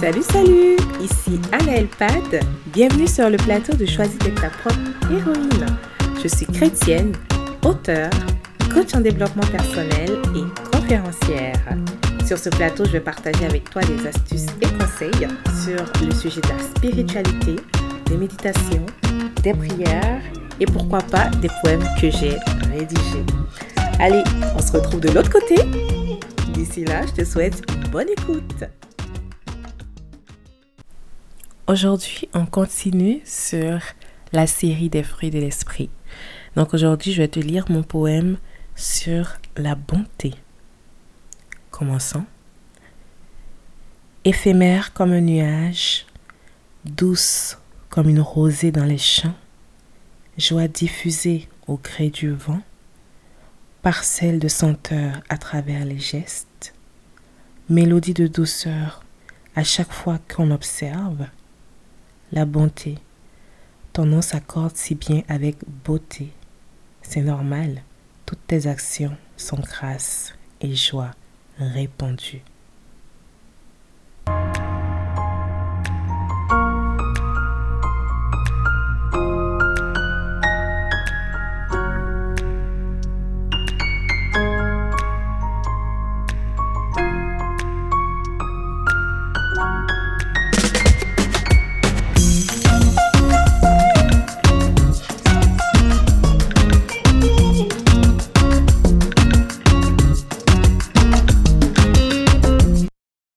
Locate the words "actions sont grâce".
68.66-70.34